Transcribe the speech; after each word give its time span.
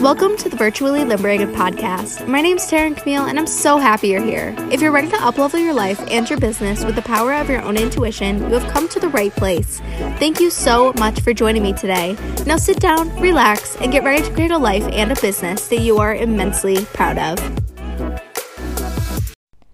Welcome 0.00 0.36
to 0.36 0.48
the 0.48 0.54
Virtually 0.54 1.04
Liberated 1.04 1.48
podcast. 1.48 2.28
My 2.28 2.40
name 2.40 2.58
is 2.58 2.70
Taryn 2.70 2.96
Camille, 2.96 3.26
and 3.26 3.36
I'm 3.36 3.48
so 3.48 3.78
happy 3.78 4.08
you're 4.08 4.22
here. 4.22 4.54
If 4.70 4.80
you're 4.80 4.92
ready 4.92 5.08
to 5.08 5.16
uplevel 5.16 5.60
your 5.60 5.74
life 5.74 6.00
and 6.08 6.30
your 6.30 6.38
business 6.38 6.84
with 6.84 6.94
the 6.94 7.02
power 7.02 7.34
of 7.34 7.50
your 7.50 7.62
own 7.62 7.76
intuition, 7.76 8.38
you 8.38 8.58
have 8.58 8.72
come 8.72 8.88
to 8.90 9.00
the 9.00 9.08
right 9.08 9.32
place. 9.32 9.80
Thank 10.20 10.38
you 10.38 10.50
so 10.50 10.92
much 11.00 11.20
for 11.22 11.34
joining 11.34 11.64
me 11.64 11.72
today. 11.72 12.16
Now 12.46 12.58
sit 12.58 12.78
down, 12.78 13.12
relax, 13.20 13.74
and 13.78 13.90
get 13.90 14.04
ready 14.04 14.22
to 14.22 14.32
create 14.32 14.52
a 14.52 14.56
life 14.56 14.84
and 14.92 15.10
a 15.10 15.20
business 15.20 15.66
that 15.66 15.80
you 15.80 15.98
are 15.98 16.14
immensely 16.14 16.84
proud 16.84 17.18
of. 17.18 18.20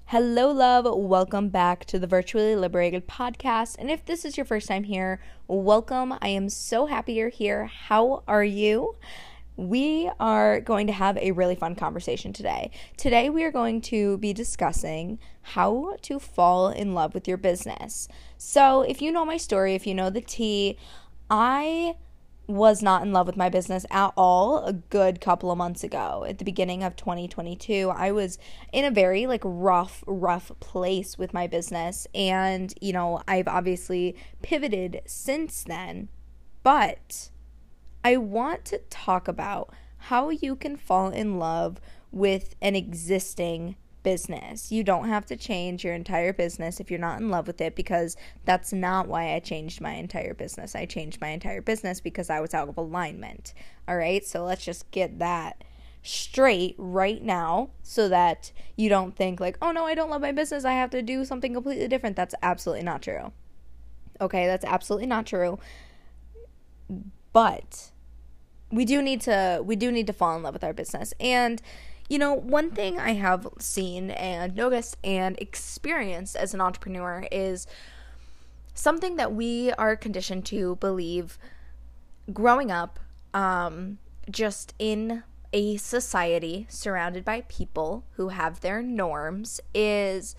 Hello, 0.07 0.51
love. 0.51 0.87
Welcome 0.97 1.51
back 1.51 1.85
to 1.85 1.99
the 1.99 2.07
Virtually 2.07 2.57
Liberated 2.57 3.07
podcast. 3.07 3.77
And 3.79 3.91
if 3.91 4.07
this 4.07 4.25
is 4.25 4.39
your 4.39 4.47
first 4.47 4.69
time 4.69 4.85
here, 4.85 5.21
welcome. 5.49 6.15
I 6.23 6.29
am 6.29 6.49
so 6.49 6.87
happy 6.87 7.13
you're 7.13 7.29
here. 7.29 7.67
How 7.67 8.23
are 8.27 8.45
you? 8.45 8.97
We 9.57 10.11
are 10.19 10.61
going 10.61 10.87
to 10.89 10.93
have 10.93 11.17
a 11.19 11.33
really 11.33 11.55
fun 11.55 11.77
conversation 11.77 12.33
today. 12.33 12.71
Today, 12.97 13.31
we 13.31 13.45
are 13.45 13.53
going 13.53 13.81
to 13.83 14.19
be 14.19 14.33
discussing 14.33 15.19
how 15.43 15.97
to 16.03 16.19
fall 16.19 16.69
in 16.69 16.93
love 16.93 17.15
with 17.15 17.29
your 17.29 17.37
business. 17.37 18.09
So, 18.37 18.83
if 18.83 19.01
you 19.01 19.13
know 19.13 19.25
my 19.25 19.37
story, 19.37 19.75
if 19.75 19.87
you 19.87 19.95
know 19.95 20.11
the 20.11 20.21
tea, 20.21 20.77
I 21.31 21.97
was 22.47 22.83
not 22.83 23.03
in 23.03 23.13
love 23.13 23.27
with 23.27 23.37
my 23.37 23.49
business 23.49 23.87
at 23.91 24.13
all 24.17 24.65
a 24.65 24.73
good 24.73 25.21
couple 25.21 25.51
of 25.51 25.57
months 25.57 25.83
ago 25.83 26.27
at 26.29 26.39
the 26.39 26.45
beginning 26.45 26.83
of 26.83 26.95
2022 26.95 27.91
i 27.97 28.13
was 28.13 28.39
in 28.71 28.85
a 28.85 28.91
very 28.91 29.27
like 29.27 29.41
rough 29.45 30.05
rough 30.07 30.53
place 30.61 31.17
with 31.17 31.33
my 31.33 31.47
business 31.47 32.07
and 32.15 32.75
you 32.83 32.93
know 32.93 33.23
i've 33.27 33.49
obviously 33.49 34.15
pivoted 34.43 35.01
since 35.07 35.65
then 35.65 36.09
but 36.63 37.31
i 38.05 38.17
want 38.17 38.65
to 38.65 38.79
talk 38.91 39.27
about 39.27 39.73
how 39.97 40.29
you 40.29 40.55
can 40.55 40.77
fall 40.77 41.09
in 41.09 41.39
love 41.39 41.81
with 42.13 42.55
an 42.63 42.77
existing 42.77 43.75
business. 44.05 44.71
You 44.71 44.85
don't 44.85 45.09
have 45.09 45.27
to 45.27 45.37
change 45.37 45.83
your 45.83 45.95
entire 45.95 46.33
business 46.33 46.79
if 46.79 46.91
you're 46.91 47.01
not 47.01 47.21
in 47.21 47.31
love 47.31 47.49
with 47.49 47.61
it 47.61 47.75
because 47.75 48.17
that's 48.45 48.73
not 48.73 49.09
why 49.09 49.35
I 49.35 49.41
changed 49.41 49.81
my 49.81 49.95
entire 49.95 50.35
business. 50.35 50.77
I 50.77 50.85
changed 50.85 51.21
my 51.21 51.29
entire 51.29 51.63
business 51.63 52.01
because 52.01 52.31
I 52.31 52.41
was 52.41 52.55
out 52.55 52.69
of 52.69 52.77
alignment. 52.77 53.55
All 53.89 53.97
right, 53.97 54.25
so 54.25 54.45
let's 54.45 54.65
just 54.65 54.89
get 54.93 55.19
that 55.19 55.65
straight 56.03 56.77
right 56.79 57.23
now 57.23 57.71
so 57.83 58.09
that 58.11 58.53
you 58.77 58.89
don't 58.89 59.17
think, 59.17 59.41
like, 59.41 59.57
oh 59.61 59.73
no, 59.73 59.87
I 59.87 59.95
don't 59.95 60.11
love 60.11 60.21
my 60.21 60.33
business. 60.33 60.65
I 60.65 60.75
have 60.75 60.91
to 60.91 61.03
do 61.03 61.25
something 61.25 61.55
completely 61.55 61.89
different. 61.89 62.15
That's 62.15 62.35
absolutely 62.43 62.85
not 62.85 63.03
true. 63.03 63.33
Okay, 64.21 64.47
that's 64.47 64.65
absolutely 64.65 65.07
not 65.07 65.27
true. 65.27 65.59
But 67.33 67.91
we 68.71 68.85
do 68.85 69.03
need 69.03 69.21
to 69.23 69.63
we 69.65 69.77
do 69.77 69.93
need 69.93 70.07
to 70.07 70.13
fall 70.13 70.37
in 70.37 70.43
love 70.43 70.55
with 70.55 70.65
our 70.65 70.73
business. 70.73 71.15
And 71.21 71.61
you 72.09 72.19
know, 72.19 72.35
one 72.35 72.71
thing 72.71 72.99
I 72.99 73.15
have 73.15 73.47
seen 73.59 74.11
and 74.11 74.55
noticed 74.55 74.97
and 75.03 75.39
experienced 75.39 76.37
as 76.37 76.53
an 76.53 76.61
entrepreneur 76.61 77.27
is 77.33 77.67
something 78.75 79.17
that 79.17 79.33
we 79.33 79.73
are 79.73 79.97
conditioned 79.97 80.45
to 80.47 80.77
believe 80.77 81.39
growing 82.33 82.71
up 82.71 82.99
um, 83.33 83.99
just 84.31 84.75
in 84.79 85.23
a 85.53 85.77
society 85.77 86.67
surrounded 86.69 87.25
by 87.25 87.43
people 87.43 88.05
who 88.13 88.29
have 88.29 88.61
their 88.61 88.83
norms 88.83 89.61
is 89.73 90.35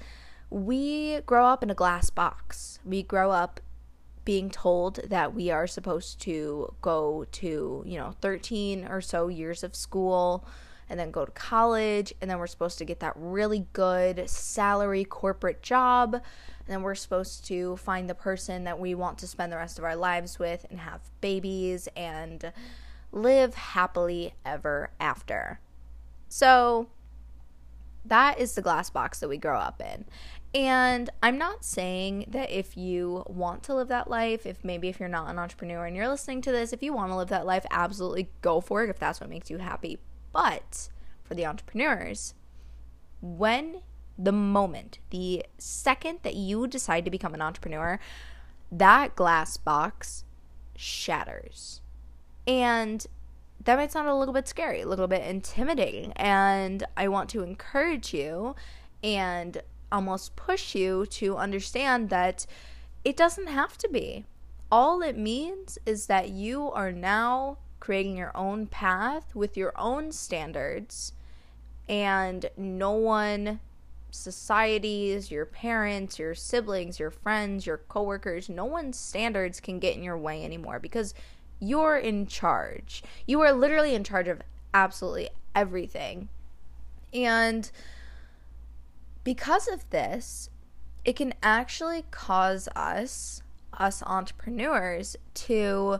we 0.50 1.22
grow 1.22 1.46
up 1.46 1.64
in 1.64 1.70
a 1.70 1.76
glass 1.76 2.09
box. 2.09 2.80
We 2.86 3.02
grow 3.02 3.31
up 3.31 3.59
being 4.26 4.50
told 4.50 4.95
that 5.08 5.34
we 5.34 5.52
are 5.52 5.68
supposed 5.68 6.20
to 6.22 6.73
go 6.81 7.26
to, 7.31 7.84
you 7.86 7.98
know, 7.98 8.16
13 8.22 8.86
or 8.86 9.00
so 9.00 9.28
years 9.28 9.64
of 9.64 9.76
school 9.76 10.45
and 10.90 11.00
then 11.00 11.12
go 11.12 11.26
to 11.26 11.31
college 11.31 12.13
and 12.22 12.30
then 12.30 12.38
we're 12.38 12.47
supposed 12.47 12.78
to 12.78 12.85
get 12.85 13.00
that 13.00 13.14
really 13.16 13.66
good 13.74 14.30
salary 14.30 15.03
corporate 15.03 15.62
job 15.62 16.16
and 16.16 16.24
then 16.68 16.81
we're 16.81 16.96
supposed 16.96 17.46
to 17.46 17.78
find 17.78 18.09
the 18.09 18.16
person 18.16 18.64
that 18.64 18.80
we 18.80 18.96
want 18.96 19.18
to 19.19 19.28
spend 19.28 19.52
the 19.52 19.58
rest 19.58 19.78
of 19.78 19.84
our 19.84 19.96
lives 19.96 20.40
with 20.40 20.66
and 20.69 20.80
have 20.80 21.02
babies 21.22 21.88
and 21.96 22.52
live 23.12 23.53
happily 23.53 24.34
ever 24.44 24.90
after. 25.00 25.59
So 26.28 26.90
that 28.03 28.40
is 28.40 28.56
the 28.56 28.62
glass 28.62 28.90
box 28.90 29.19
that 29.19 29.30
we 29.30 29.38
grow 29.38 29.58
up 29.58 29.81
in. 29.81 30.06
And 30.55 31.09
I'm 31.21 31.38
not 31.38 31.66
saying 31.66 32.27
that 32.29 32.49
if 32.49 32.77
you 32.77 33.25
want 33.27 33.61
to 33.63 33.75
live 33.75 33.89
that 33.89 34.09
life, 34.09 34.45
if 34.45 34.63
maybe 34.63 34.88
if 34.88 35.01
you're 35.01 35.09
not 35.09 35.29
an 35.29 35.38
entrepreneur 35.38 35.85
and 35.85 35.97
you're 35.97 36.07
listening 36.07 36.41
to 36.43 36.51
this, 36.53 36.71
if 36.71 36.81
you 36.81 36.93
want 36.93 37.11
to 37.11 37.17
live 37.17 37.27
that 37.27 37.45
life, 37.45 37.66
absolutely 37.71 38.29
go 38.41 38.61
for 38.61 38.81
it 38.81 38.89
if 38.89 38.97
that's 38.97 39.19
what 39.19 39.29
makes 39.29 39.49
you 39.49 39.57
happy. 39.57 39.99
But 40.31 40.88
for 41.25 41.33
the 41.33 41.45
entrepreneurs, 41.45 42.35
when 43.21 43.81
the 44.17 44.31
moment, 44.31 44.99
the 45.09 45.45
second 45.57 46.19
that 46.23 46.35
you 46.35 46.67
decide 46.67 47.03
to 47.03 47.11
become 47.11 47.33
an 47.33 47.41
entrepreneur, 47.41 47.99
that 48.72 49.13
glass 49.13 49.57
box 49.57 50.23
shatters. 50.77 51.81
And 52.47 53.05
that 53.61 53.75
might 53.75 53.91
sound 53.91 54.07
a 54.07 54.16
little 54.16 54.33
bit 54.33 54.47
scary, 54.47 54.79
a 54.79 54.87
little 54.87 55.07
bit 55.07 55.27
intimidating. 55.27 56.13
And 56.13 56.85
I 56.95 57.09
want 57.09 57.29
to 57.31 57.43
encourage 57.43 58.13
you 58.13 58.55
and 59.03 59.61
almost 59.91 60.35
push 60.35 60.75
you 60.75 61.06
to 61.07 61.38
understand 61.38 62.09
that 62.09 62.46
it 63.03 63.16
doesn't 63.16 63.47
have 63.47 63.78
to 63.79 63.90
be. 63.90 64.25
All 64.72 65.01
it 65.01 65.18
means 65.18 65.78
is 65.85 66.07
that 66.07 66.29
you 66.29 66.72
are 66.72 66.91
now 66.91 67.57
creating 67.79 68.18
your 68.18 68.35
own 68.35 68.66
path 68.66 69.35
with 69.35 69.56
your 69.56 69.72
own 69.78 70.12
standards, 70.12 71.13
and 71.88 72.50
no 72.57 72.91
one 72.91 73.59
societies, 74.09 75.29
your 75.29 75.46
parents, 75.46 76.17
your 76.17 76.34
siblings, 76.34 77.00
your 77.00 77.12
friends, 77.12 77.67
your 77.67 77.78
coworkers, 77.78 78.50
no 78.50 78.66
one's 78.66 78.97
standards 78.97 79.59
can 79.59 79.78
get 79.78 79.96
in 79.96 80.03
your 80.03 80.17
way 80.17 80.44
anymore 80.44 80.79
because 80.79 81.13
you're 81.59 81.97
in 81.97 82.25
charge. 82.25 83.03
You 83.28 83.41
are 83.41 83.52
literally 83.52 83.94
in 83.94 84.03
charge 84.03 84.28
of 84.28 84.41
absolutely 84.73 85.29
everything. 85.53 86.29
And 87.13 87.69
because 89.25 89.68
of 89.68 89.90
this, 89.90 90.50
it 91.03 91.18
can 91.18 91.34
actually 91.44 92.06
cause 92.12 92.69
us, 92.78 93.44
us 93.74 94.02
entrepreneurs, 94.03 95.18
to 95.34 96.00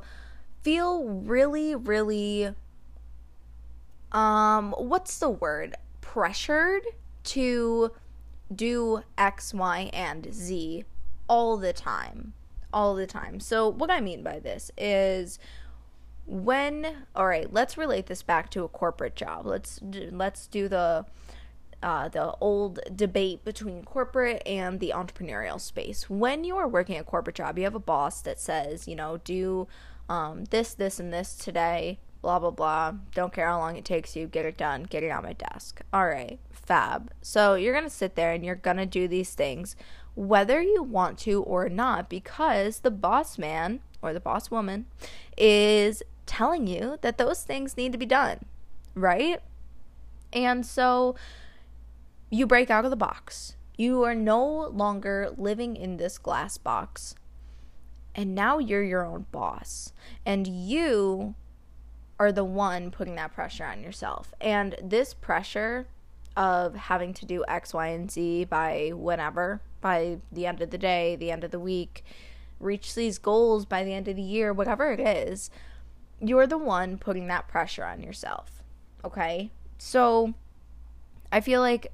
feel 0.62 1.03
really, 1.03 1.75
really 1.75 2.56
um 4.14 4.74
what's 4.78 5.19
the 5.19 5.30
word? 5.30 5.75
pressured 6.16 6.84
to 7.25 7.91
do 8.56 9.02
X, 9.18 9.53
Y, 9.53 9.90
and 9.91 10.34
Z 10.34 10.85
all 11.28 11.58
the 11.58 11.74
time. 11.74 12.31
All 12.72 12.96
the 12.96 13.06
time. 13.06 13.41
So, 13.41 13.68
what 13.68 13.91
I 13.91 14.00
mean 14.00 14.24
by 14.24 14.40
this 14.40 14.72
is 14.78 15.40
when 16.25 17.06
all 17.14 17.28
right, 17.28 17.52
let's 17.52 17.78
relate 17.78 18.06
this 18.06 18.24
back 18.24 18.50
to 18.52 18.64
a 18.64 18.69
corporate 18.69 19.18
job. 19.18 19.46
Let's 19.46 19.81
let's 19.84 20.47
do 20.47 20.69
the 20.69 21.06
uh, 21.85 22.09
the 22.09 22.34
old 22.41 22.79
debate 22.96 23.46
between 23.46 23.84
corporate 23.84 24.41
and 24.44 24.79
the 24.79 24.91
entrepreneurial 24.96 25.62
space. 25.62 26.09
When 26.09 26.44
you 26.44 26.57
are 26.57 26.68
working 26.68 26.97
a 26.97 27.03
corporate 27.03 27.35
job, 27.35 27.59
you 27.59 27.63
have 27.63 27.75
a 27.75 27.79
boss 27.79 28.22
that 28.22 28.40
says, 28.40 28.88
you 28.88 28.96
know, 28.96 29.18
do 29.23 29.68
um, 30.09 30.46
this, 30.46 30.73
this, 30.73 31.00
and 31.00 31.13
this 31.13 31.35
today, 31.35 32.00
blah, 32.23 32.40
blah, 32.40 32.50
blah. 32.50 32.94
Don't 33.13 33.31
care 33.31 33.47
how 33.47 33.59
long 33.59 33.75
it 33.75 33.85
takes 33.85 34.16
you, 34.16 34.25
get 34.25 34.47
it 34.47 34.57
done, 34.57 34.81
get 34.84 35.03
it 35.03 35.12
on 35.12 35.22
my 35.22 35.34
desk. 35.34 35.81
All 35.94 36.07
right, 36.07 36.40
fab. 36.50 37.12
So 37.22 37.53
you're 37.53 37.73
going 37.73 37.84
to 37.84 37.90
sit 37.91 38.16
there 38.16 38.34
and 38.34 38.44
you're 38.44 38.56
going 38.56 38.78
to 38.78 38.88
do 38.88 39.07
these 39.07 39.35
things 39.35 39.75
whether 40.16 40.62
you 40.62 40.81
want 40.81 41.19
to 41.19 41.44
or 41.44 41.69
not 41.69 42.09
because 42.09 42.79
the 42.79 42.90
boss 42.90 43.37
man 43.37 43.82
or 44.02 44.11
the 44.14 44.20
boss 44.20 44.49
woman 44.49 44.85
is 45.37 46.02
telling 46.26 46.66
you 46.66 46.97
that 47.02 47.17
those 47.20 47.43
things 47.43 47.78
need 47.78 47.91
to 47.91 47.97
be 47.97 48.05
done, 48.05 48.40
right? 48.96 49.40
And 50.34 50.66
so 50.66 51.16
you 52.35 52.46
break 52.46 52.70
out 52.70 52.85
of 52.85 52.91
the 52.91 52.97
box. 52.97 53.55
You 53.78 54.03
are 54.03 54.16
no 54.16 54.67
longer 54.67 55.32
living 55.37 55.76
in 55.76 55.97
this 55.97 56.17
glass 56.17 56.58
box 56.58 57.16
and 58.16 58.34
now 58.34 58.59
you're 58.59 58.84
your 58.84 59.05
own 59.05 59.26
boss. 59.32 59.91
And 60.26 60.47
you 60.47 61.35
are 62.17 62.32
the 62.32 62.46
one 62.46 62.90
putting 62.90 63.16
that 63.16 63.34
pressure 63.34 63.66
on 63.66 63.84
yourself. 63.84 64.34
And 64.40 64.76
this 64.82 65.14
pressure 65.14 65.87
of 66.37 66.76
having 66.76 67.14
to 67.16 67.26
do 67.26 67.43
X, 67.47 67.73
Y, 67.73 67.87
and 67.87 68.09
Z 68.09 68.46
by 68.46 68.91
whenever, 68.96 69.61
by 69.82 70.20
the 70.32 70.46
end 70.46 70.61
of 70.61 70.70
the 70.70 70.78
day, 70.78 71.17
the 71.17 71.32
end 71.32 71.43
of 71.43 71.52
the 71.52 71.59
week, 71.59 72.05
reach 72.59 72.96
these 72.96 73.17
goals 73.17 73.66
by 73.66 73.84
the 73.84 73.93
end 73.93 74.08
of 74.08 74.16
the 74.16 74.22
year, 74.22 74.53
whatever 74.53 74.91
it 74.91 74.99
is, 74.99 75.49
you're 76.22 76.47
the 76.47 76.58
one 76.58 76.97
putting 76.97 77.28
that 77.28 77.49
pressure 77.49 77.84
on 77.84 78.02
yourself. 78.02 78.64
Okay? 79.03 79.52
So 79.78 80.34
I 81.34 81.41
feel 81.41 81.59
like 81.59 81.91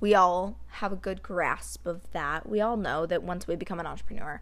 we 0.00 0.14
all 0.14 0.58
have 0.68 0.92
a 0.92 0.96
good 0.96 1.22
grasp 1.22 1.86
of 1.86 2.10
that. 2.12 2.48
We 2.48 2.60
all 2.60 2.76
know 2.76 3.06
that 3.06 3.22
once 3.22 3.46
we 3.46 3.56
become 3.56 3.80
an 3.80 3.86
entrepreneur, 3.86 4.40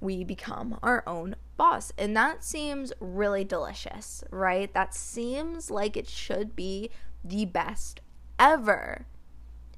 we 0.00 0.24
become 0.24 0.78
our 0.82 1.02
own 1.06 1.36
boss. 1.56 1.92
And 1.96 2.16
that 2.16 2.44
seems 2.44 2.92
really 3.00 3.44
delicious, 3.44 4.24
right? 4.30 4.72
That 4.72 4.94
seems 4.94 5.70
like 5.70 5.96
it 5.96 6.08
should 6.08 6.54
be 6.54 6.90
the 7.24 7.44
best 7.44 8.00
ever. 8.38 9.06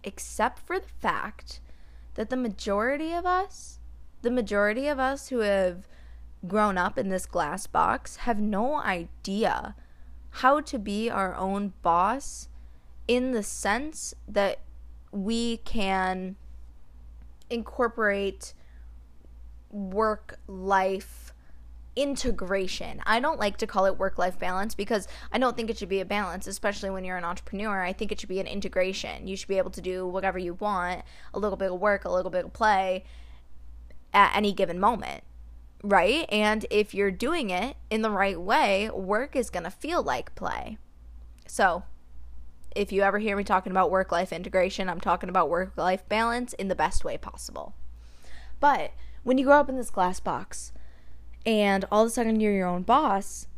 Except 0.02 0.58
for 0.58 0.78
the 0.78 0.88
fact 0.88 1.60
that 2.14 2.30
the 2.30 2.36
majority 2.36 3.12
of 3.12 3.26
us, 3.26 3.78
the 4.22 4.30
majority 4.30 4.88
of 4.88 4.98
us 4.98 5.28
who 5.28 5.40
have 5.40 5.86
grown 6.46 6.78
up 6.78 6.98
in 6.98 7.08
this 7.08 7.26
glass 7.26 7.66
box, 7.66 8.16
have 8.16 8.40
no 8.40 8.76
idea 8.76 9.74
how 10.30 10.60
to 10.60 10.78
be 10.78 11.08
our 11.10 11.34
own 11.34 11.72
boss 11.82 12.48
in 13.08 13.32
the 13.32 13.42
sense 13.42 14.14
that 14.28 14.60
we 15.16 15.58
can 15.58 16.36
incorporate 17.48 18.52
work 19.70 20.38
life 20.46 21.32
integration. 21.94 23.00
I 23.06 23.20
don't 23.20 23.40
like 23.40 23.56
to 23.58 23.66
call 23.66 23.86
it 23.86 23.98
work 23.98 24.18
life 24.18 24.38
balance 24.38 24.74
because 24.74 25.08
I 25.32 25.38
don't 25.38 25.56
think 25.56 25.70
it 25.70 25.78
should 25.78 25.88
be 25.88 26.00
a 26.00 26.04
balance, 26.04 26.46
especially 26.46 26.90
when 26.90 27.04
you're 27.04 27.16
an 27.16 27.24
entrepreneur. 27.24 27.82
I 27.82 27.94
think 27.94 28.12
it 28.12 28.20
should 28.20 28.28
be 28.28 28.40
an 28.40 28.46
integration. 28.46 29.26
You 29.26 29.36
should 29.36 29.48
be 29.48 29.58
able 29.58 29.70
to 29.70 29.80
do 29.80 30.06
whatever 30.06 30.38
you 30.38 30.54
want, 30.54 31.02
a 31.32 31.38
little 31.38 31.56
bit 31.56 31.72
of 31.72 31.80
work, 31.80 32.04
a 32.04 32.12
little 32.12 32.30
bit 32.30 32.44
of 32.44 32.52
play 32.52 33.04
at 34.12 34.36
any 34.36 34.52
given 34.52 34.78
moment. 34.78 35.24
Right? 35.82 36.26
And 36.30 36.66
if 36.70 36.94
you're 36.94 37.10
doing 37.10 37.50
it 37.50 37.76
in 37.90 38.02
the 38.02 38.10
right 38.10 38.40
way, 38.40 38.90
work 38.90 39.34
is 39.34 39.50
going 39.50 39.64
to 39.64 39.70
feel 39.70 40.02
like 40.02 40.34
play. 40.34 40.78
So, 41.46 41.84
if 42.76 42.92
you 42.92 43.02
ever 43.02 43.18
hear 43.18 43.36
me 43.36 43.44
talking 43.44 43.72
about 43.72 43.90
work 43.90 44.12
life 44.12 44.32
integration, 44.32 44.88
I'm 44.88 45.00
talking 45.00 45.28
about 45.28 45.48
work 45.48 45.76
life 45.76 46.06
balance 46.08 46.52
in 46.52 46.68
the 46.68 46.74
best 46.74 47.04
way 47.04 47.16
possible. 47.16 47.74
But 48.60 48.92
when 49.22 49.38
you 49.38 49.46
grow 49.46 49.58
up 49.58 49.68
in 49.68 49.76
this 49.76 49.90
glass 49.90 50.20
box 50.20 50.72
and 51.44 51.84
all 51.90 52.02
of 52.02 52.08
a 52.08 52.10
sudden 52.10 52.38
you're 52.38 52.52
your 52.52 52.68
own 52.68 52.82
boss, 52.82 53.48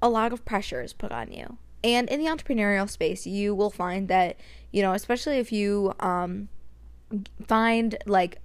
a 0.00 0.08
lot 0.08 0.32
of 0.32 0.44
pressure 0.44 0.80
is 0.80 0.92
put 0.92 1.12
on 1.12 1.32
you. 1.32 1.58
And 1.82 2.08
in 2.08 2.20
the 2.20 2.26
entrepreneurial 2.26 2.88
space, 2.88 3.26
you 3.26 3.54
will 3.54 3.70
find 3.70 4.08
that, 4.08 4.38
you 4.70 4.82
know, 4.82 4.92
especially 4.92 5.38
if 5.38 5.50
you 5.50 5.94
um, 5.98 6.48
find 7.46 7.96
like 8.06 8.38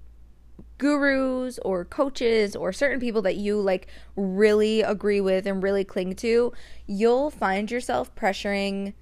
gurus 0.77 1.59
or 1.59 1.85
coaches 1.85 2.55
or 2.55 2.73
certain 2.73 2.99
people 2.99 3.21
that 3.21 3.35
you 3.35 3.59
like 3.59 3.87
really 4.15 4.81
agree 4.81 5.21
with 5.21 5.45
and 5.45 5.61
really 5.61 5.83
cling 5.83 6.15
to, 6.15 6.53
you'll 6.87 7.29
find 7.29 7.71
yourself 7.71 8.13
pressuring 8.15 8.93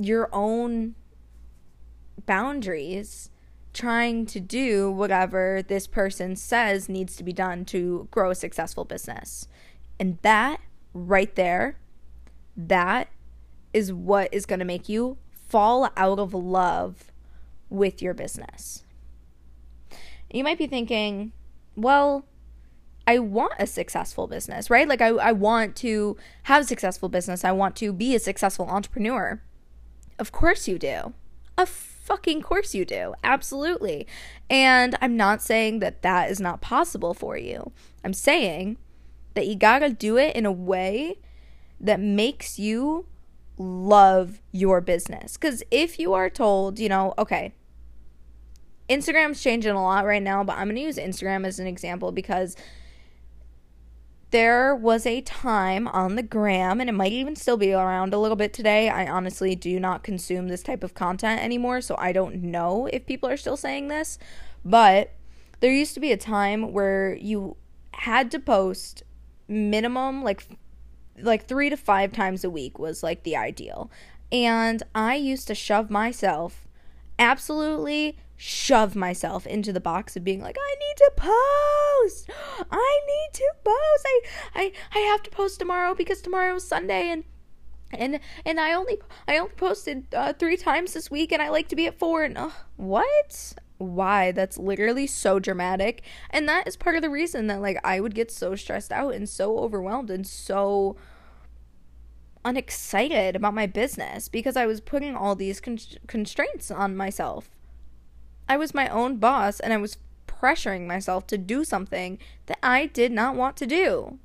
your 0.00 0.28
own 0.32 0.94
boundaries 2.26 3.30
trying 3.72 4.26
to 4.26 4.40
do 4.40 4.90
whatever 4.90 5.62
this 5.66 5.86
person 5.86 6.34
says 6.34 6.88
needs 6.88 7.16
to 7.16 7.24
be 7.24 7.32
done 7.32 7.64
to 7.64 8.08
grow 8.10 8.30
a 8.30 8.34
successful 8.34 8.84
business. 8.84 9.46
And 9.98 10.18
that 10.22 10.60
right 10.92 11.34
there, 11.36 11.78
that 12.56 13.08
is 13.72 13.92
what 13.92 14.32
is 14.32 14.46
going 14.46 14.58
to 14.58 14.64
make 14.64 14.88
you 14.88 15.18
fall 15.48 15.90
out 15.96 16.18
of 16.18 16.34
love 16.34 17.12
with 17.68 18.02
your 18.02 18.14
business. 18.14 18.84
You 20.32 20.44
might 20.44 20.58
be 20.58 20.66
thinking, 20.66 21.32
well, 21.76 22.24
I 23.06 23.18
want 23.18 23.54
a 23.58 23.66
successful 23.66 24.26
business, 24.26 24.70
right? 24.70 24.86
Like, 24.86 25.00
I, 25.00 25.08
I 25.08 25.32
want 25.32 25.74
to 25.76 26.16
have 26.44 26.62
a 26.62 26.66
successful 26.66 27.08
business. 27.08 27.44
I 27.44 27.52
want 27.52 27.74
to 27.76 27.92
be 27.92 28.14
a 28.14 28.20
successful 28.20 28.66
entrepreneur. 28.68 29.40
Of 30.20 30.30
course 30.32 30.68
you 30.68 30.78
do. 30.78 31.14
Of 31.56 31.68
fucking 31.68 32.42
course 32.42 32.74
you 32.74 32.84
do. 32.84 33.14
Absolutely. 33.24 34.06
And 34.50 34.96
I'm 35.00 35.16
not 35.16 35.42
saying 35.42 35.78
that 35.80 36.02
that 36.02 36.30
is 36.30 36.38
not 36.38 36.60
possible 36.60 37.14
for 37.14 37.36
you. 37.36 37.72
I'm 38.04 38.12
saying 38.12 38.76
that 39.34 39.46
you 39.46 39.56
gotta 39.56 39.88
do 39.90 40.18
it 40.18 40.36
in 40.36 40.44
a 40.44 40.52
way 40.52 41.18
that 41.80 41.98
makes 41.98 42.58
you 42.58 43.06
love 43.56 44.40
your 44.52 44.80
business. 44.80 45.38
Because 45.38 45.62
if 45.70 45.98
you 45.98 46.12
are 46.12 46.28
told, 46.28 46.78
you 46.78 46.88
know, 46.88 47.14
okay, 47.16 47.54
Instagram's 48.88 49.42
changing 49.42 49.72
a 49.72 49.82
lot 49.82 50.04
right 50.04 50.22
now, 50.22 50.44
but 50.44 50.58
I'm 50.58 50.68
gonna 50.68 50.80
use 50.80 50.96
Instagram 50.96 51.46
as 51.46 51.58
an 51.58 51.66
example 51.66 52.12
because 52.12 52.56
there 54.30 54.74
was 54.74 55.06
a 55.06 55.20
time 55.22 55.88
on 55.88 56.14
the 56.14 56.22
gram, 56.22 56.80
and 56.80 56.88
it 56.88 56.94
might 56.94 57.12
even 57.12 57.36
still 57.36 57.56
be 57.56 57.72
around 57.72 58.14
a 58.14 58.18
little 58.18 58.36
bit 58.36 58.52
today. 58.52 58.88
I 58.88 59.08
honestly 59.08 59.54
do 59.54 59.80
not 59.80 60.02
consume 60.02 60.48
this 60.48 60.62
type 60.62 60.84
of 60.84 60.94
content 60.94 61.42
anymore, 61.42 61.80
so 61.80 61.96
I 61.98 62.12
don't 62.12 62.36
know 62.36 62.88
if 62.92 63.06
people 63.06 63.28
are 63.28 63.36
still 63.36 63.56
saying 63.56 63.88
this. 63.88 64.18
But 64.64 65.12
there 65.60 65.72
used 65.72 65.94
to 65.94 66.00
be 66.00 66.12
a 66.12 66.16
time 66.16 66.72
where 66.72 67.14
you 67.14 67.56
had 67.92 68.30
to 68.30 68.38
post 68.38 69.02
minimum 69.48 70.22
like 70.22 70.46
like 71.22 71.46
3 71.46 71.70
to 71.70 71.76
5 71.76 72.12
times 72.12 72.44
a 72.44 72.50
week 72.50 72.78
was 72.78 73.02
like 73.02 73.24
the 73.24 73.36
ideal. 73.36 73.90
And 74.32 74.82
I 74.94 75.16
used 75.16 75.48
to 75.48 75.54
shove 75.54 75.90
myself 75.90 76.66
absolutely 77.18 78.16
shove 78.42 78.96
myself 78.96 79.46
into 79.46 79.70
the 79.70 79.80
box 79.80 80.16
of 80.16 80.24
being 80.24 80.40
like 80.40 80.56
I 80.58 80.74
need 80.78 80.96
to 80.96 81.12
post. 81.14 82.30
I 82.70 83.00
need 83.06 83.34
to 83.34 83.52
post. 83.62 84.06
I 84.06 84.20
I 84.54 84.72
I 84.94 84.98
have 85.00 85.22
to 85.24 85.30
post 85.30 85.58
tomorrow 85.58 85.94
because 85.94 86.22
tomorrow 86.22 86.54
is 86.54 86.66
Sunday 86.66 87.10
and 87.10 87.24
and 87.92 88.18
and 88.46 88.58
I 88.58 88.72
only 88.72 88.96
I 89.28 89.36
only 89.36 89.52
posted 89.56 90.06
uh, 90.14 90.32
3 90.32 90.56
times 90.56 90.94
this 90.94 91.10
week 91.10 91.32
and 91.32 91.42
I 91.42 91.50
like 91.50 91.68
to 91.68 91.76
be 91.76 91.86
at 91.86 91.98
4 91.98 92.24
and 92.24 92.38
uh, 92.38 92.50
what? 92.76 93.52
Why? 93.76 94.32
That's 94.32 94.56
literally 94.56 95.06
so 95.06 95.38
dramatic. 95.38 96.02
And 96.30 96.48
that 96.48 96.66
is 96.66 96.78
part 96.78 96.96
of 96.96 97.02
the 97.02 97.10
reason 97.10 97.46
that 97.48 97.60
like 97.60 97.78
I 97.84 98.00
would 98.00 98.14
get 98.14 98.30
so 98.30 98.56
stressed 98.56 98.90
out 98.90 99.12
and 99.12 99.28
so 99.28 99.58
overwhelmed 99.58 100.08
and 100.08 100.26
so 100.26 100.96
unexcited 102.42 103.36
about 103.36 103.52
my 103.52 103.66
business 103.66 104.30
because 104.30 104.56
I 104.56 104.64
was 104.64 104.80
putting 104.80 105.14
all 105.14 105.34
these 105.34 105.60
con- 105.60 105.76
constraints 106.06 106.70
on 106.70 106.96
myself. 106.96 107.50
I 108.50 108.56
was 108.56 108.74
my 108.74 108.88
own 108.88 109.18
boss 109.18 109.60
and 109.60 109.72
I 109.72 109.76
was 109.76 109.98
pressuring 110.26 110.84
myself 110.84 111.24
to 111.28 111.38
do 111.38 111.62
something 111.62 112.18
that 112.46 112.58
I 112.64 112.86
did 112.86 113.12
not 113.12 113.36
want 113.36 113.56
to 113.58 113.66
do. 113.66 114.18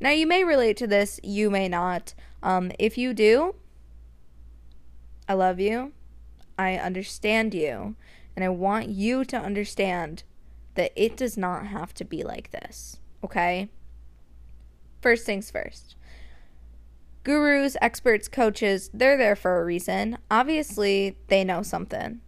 Now, 0.00 0.08
you 0.12 0.26
may 0.26 0.44
relate 0.44 0.78
to 0.78 0.86
this, 0.86 1.20
you 1.22 1.50
may 1.50 1.68
not. 1.68 2.14
Um, 2.42 2.72
if 2.78 2.96
you 2.96 3.12
do, 3.12 3.54
I 5.28 5.34
love 5.34 5.60
you. 5.60 5.92
I 6.58 6.76
understand 6.76 7.52
you. 7.52 7.96
And 8.34 8.42
I 8.42 8.48
want 8.48 8.88
you 8.88 9.26
to 9.26 9.36
understand 9.36 10.22
that 10.74 10.92
it 10.96 11.18
does 11.18 11.36
not 11.36 11.66
have 11.66 11.92
to 11.94 12.04
be 12.04 12.22
like 12.22 12.50
this. 12.50 12.98
Okay? 13.22 13.68
First 15.02 15.26
things 15.26 15.50
first. 15.50 15.96
Gurus, 17.24 17.76
experts, 17.82 18.26
coaches, 18.26 18.88
they're 18.94 19.18
there 19.18 19.36
for 19.36 19.60
a 19.60 19.66
reason. 19.66 20.16
Obviously, 20.30 21.18
they 21.28 21.44
know 21.44 21.60
something 21.62 22.22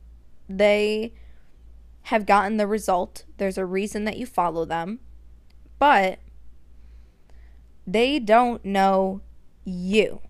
they 0.48 1.12
have 2.02 2.26
gotten 2.26 2.56
the 2.56 2.66
result. 2.66 3.24
There's 3.36 3.58
a 3.58 3.66
reason 3.66 4.04
that 4.04 4.16
you 4.16 4.26
follow 4.26 4.64
them, 4.64 5.00
but 5.78 6.18
they 7.86 8.18
don't 8.18 8.64
know 8.64 9.20
you. 9.64 10.20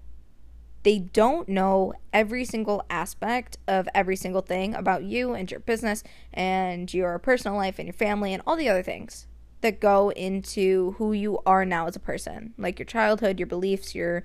They 0.83 0.99
don't 0.99 1.49
know 1.49 1.93
every 2.13 2.45
single 2.45 2.85
aspect 2.89 3.59
of 3.67 3.89
every 3.95 4.17
single 4.17 4.43
thing 4.43 4.75
about 4.75 5.05
you 5.05 5.35
and 5.35 5.51
your 5.51 5.61
business 5.61 6.03
and 6.33 6.93
your 6.93 7.19
personal 7.19 7.57
life 7.57 7.79
and 7.79 7.87
your 7.87 7.95
family 7.95 8.33
and 8.33 8.43
all 8.47 8.57
the 8.57 8.69
other 8.69 8.83
things 8.83 9.27
that 9.61 9.81
go 9.81 10.11
into 10.11 10.93
who 10.99 11.13
you 11.13 11.41
are 11.45 11.65
now 11.65 11.87
as 11.87 11.97
a 11.97 12.01
person, 12.01 12.55
like 12.57 12.79
your 12.79 12.87
childhood, 12.87 13.39
your 13.39 13.47
beliefs, 13.47 13.95
your 13.95 14.25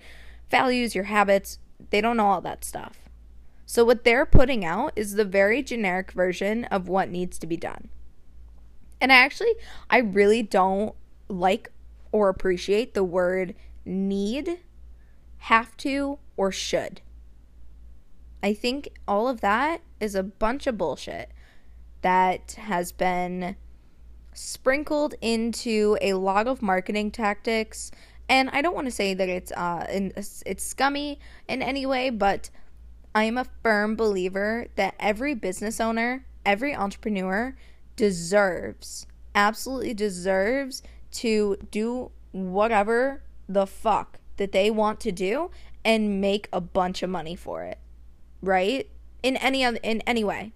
values, 0.50 0.94
your 0.96 1.06
habits. 1.06 1.58
They 1.90 2.02
don't 2.02 2.18
know 2.18 2.28
all 2.28 2.42
that 2.42 2.64
stuff. 2.64 3.03
So, 3.66 3.86
what 3.86 4.04
they're 4.04 4.26
putting 4.26 4.66
out 4.66 4.94
is 4.96 5.14
the 5.14 5.26
very 5.26 5.64
generic 5.64 6.12
version 6.12 6.66
of 6.66 6.88
what 6.88 7.10
needs 7.10 7.40
to 7.40 7.48
be 7.48 7.58
done. 7.58 7.90
And 9.00 9.12
I 9.12 9.16
actually, 9.16 9.54
I 9.90 9.98
really 10.00 10.44
don't 10.44 10.96
like 11.28 11.72
or 12.12 12.30
appreciate 12.30 12.94
the 12.94 13.04
word 13.04 13.56
need, 13.86 14.60
have 15.38 15.76
to, 15.78 16.20
or 16.38 16.52
should. 16.52 17.02
I 18.42 18.54
think 18.54 18.90
all 19.08 19.28
of 19.28 19.42
that 19.42 19.82
is 20.00 20.16
a 20.16 20.24
bunch 20.24 20.68
of 20.68 20.78
bullshit 20.78 21.32
that 22.02 22.54
has 22.60 22.92
been 22.92 23.56
sprinkled 24.34 25.16
into 25.22 25.98
a 26.02 26.14
lot 26.14 26.48
of 26.48 26.62
marketing 26.62 27.12
tactics 27.12 27.92
and 28.28 28.50
I 28.50 28.62
don't 28.62 28.76
want 28.76 28.88
to 28.88 28.92
say 28.92 29.14
that 29.14 29.30
it's 29.30 29.52
uh 29.52 29.86
it's 29.90 30.64
scummy 30.64 31.20
in 31.48 31.62
any 31.62 31.86
way 31.86 32.10
but 32.10 32.50
I 33.16 33.26
am 33.26 33.38
a 33.38 33.46
firm 33.62 33.96
believer 33.96 34.68
that 34.76 34.96
every 35.00 35.36
business 35.36 35.80
owner, 35.80 36.26
every 36.46 36.76
entrepreneur 36.76 37.56
deserves, 37.96 39.06
absolutely 39.36 39.94
deserves 39.94 40.82
to 41.12 41.58
do 41.70 42.12
whatever 42.32 43.22
the 43.48 43.68
fuck 43.68 44.20
that 44.38 44.52
they 44.52 44.72
want 44.72 45.00
to 45.02 45.12
do 45.12 45.52
and 45.86 46.20
make 46.20 46.50
a 46.52 46.60
bunch 46.62 47.04
of 47.04 47.10
money 47.10 47.36
for 47.36 47.64
it. 47.64 47.78
Right? 48.42 48.90
In 49.22 49.38
any 49.38 49.64
other, 49.64 49.80
in 49.84 50.02
any 50.02 50.24
way. 50.24 50.52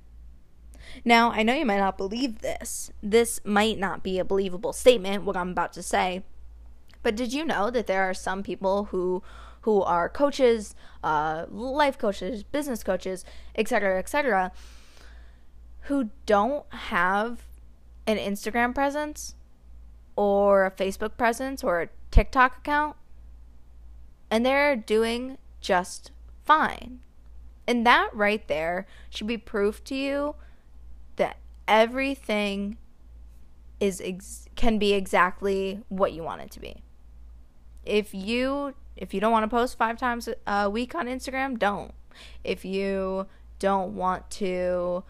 Now, 1.05 1.31
I 1.31 1.43
know 1.43 1.53
you 1.53 1.65
might 1.65 1.77
not 1.77 1.97
believe 1.97 2.39
this. 2.39 2.91
This 3.03 3.39
might 3.43 3.77
not 3.77 4.03
be 4.03 4.19
a 4.19 4.25
believable 4.25 4.73
statement, 4.73 5.23
what 5.23 5.37
I'm 5.37 5.49
about 5.51 5.73
to 5.73 5.83
say. 5.83 6.23
But 7.03 7.15
did 7.15 7.33
you 7.33 7.45
know 7.45 7.69
that 7.69 7.87
there 7.87 8.03
are 8.03 8.13
some 8.13 8.41
people 8.41 8.85
who 8.85 9.21
who 9.67 9.83
are 9.83 10.07
coaches, 10.07 10.75
uh, 11.03 11.45
life 11.49 11.97
coaches, 11.97 12.41
business 12.41 12.85
coaches, 12.85 13.25
etc., 13.53 13.99
etc., 13.99 14.49
who 15.81 16.09
don't 16.25 16.63
have 16.71 17.45
an 18.07 18.15
Instagram 18.17 18.73
presence 18.73 19.35
or 20.15 20.65
a 20.65 20.71
Facebook 20.71 21.17
presence 21.17 21.65
or 21.65 21.81
a 21.81 21.89
TikTok 22.11 22.59
account, 22.59 22.95
and 24.31 24.45
they're 24.45 24.77
doing 24.77 25.37
just 25.59 26.11
fine. 26.45 26.99
And 27.67 27.85
that 27.85 28.09
right 28.13 28.47
there 28.47 28.87
should 29.09 29.27
be 29.27 29.37
proof 29.37 29.83
to 29.83 29.95
you 29.95 30.35
that 31.17 31.39
everything 31.67 32.77
is 33.81 34.01
ex- 34.01 34.47
can 34.55 34.79
be 34.79 34.93
exactly 34.93 35.81
what 35.89 36.13
you 36.13 36.23
want 36.23 36.39
it 36.39 36.51
to 36.51 36.61
be. 36.61 36.83
If 37.83 38.13
you 38.13 38.73
if 38.97 39.13
you 39.13 39.19
don't 39.19 39.31
want 39.31 39.43
to 39.43 39.49
post 39.49 39.77
5 39.77 39.97
times 39.97 40.29
a 40.45 40.69
week 40.69 40.95
on 40.95 41.07
Instagram, 41.07 41.57
don't. 41.57 41.93
If 42.43 42.65
you 42.65 43.27
don't 43.59 43.95
want 43.95 44.29
to 44.31 45.03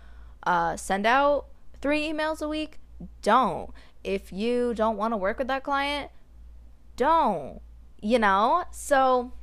uh, 0.44 0.75
send 0.77 1.06
out 1.06 1.46
3 1.82 2.12
emails 2.12 2.41
a 2.41 2.48
week, 2.48 2.79
don't. 3.22 3.72
If 4.03 4.32
you 4.32 4.74
don't 4.74 4.98
want 4.98 5.13
to 5.13 5.17
work 5.17 5.38
with 5.38 5.48
that 5.48 5.63
client, 5.63 6.12
don't. 6.96 7.62
You 8.01 8.20
know? 8.20 8.65
So 8.72 9.34